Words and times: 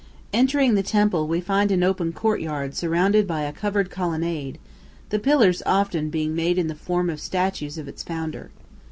Entering 0.33 0.73
the 0.73 0.81
temple 0.81 1.27
we 1.27 1.39
find 1.39 1.69
an 1.69 1.83
open 1.83 2.11
courtyard 2.11 2.73
surrounded 2.73 3.27
by 3.27 3.43
a 3.43 3.53
covered 3.53 3.91
colonnade, 3.91 4.57
the 5.09 5.19
pillars 5.19 5.61
often 5.63 6.09
being 6.09 6.33
made 6.35 6.57
in 6.57 6.65
the 6.65 6.73
form 6.73 7.07
of 7.07 7.21
statues 7.21 7.77
of 7.77 7.87
its 7.87 8.01
founder. 8.01 8.49